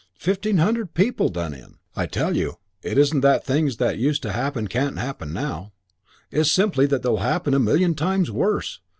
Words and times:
Fifteen 0.17 0.57
hundred 0.57 0.95
people 0.95 1.29
done 1.29 1.53
in. 1.53 1.75
I 1.95 2.07
tell 2.07 2.35
you 2.35 2.57
it 2.81 2.97
isn't 2.97 3.21
that 3.21 3.45
things 3.45 3.77
that 3.77 3.99
used 3.99 4.23
to 4.23 4.31
happen 4.31 4.67
can't 4.67 4.97
happen 4.97 5.31
now; 5.31 5.73
it's 6.31 6.51
simply 6.51 6.87
that 6.87 7.03
they'll 7.03 7.17
happen 7.17 7.53
a 7.53 7.59
million 7.59 7.93
times 7.93 8.31
worse. 8.31 8.79